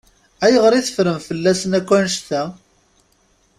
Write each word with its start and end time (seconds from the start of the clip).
Ayɣer 0.45 0.73
i 0.75 0.81
teffrem 0.85 1.19
fell-asen 1.27 1.71
akk 1.79 1.89
annect-a? 1.97 2.41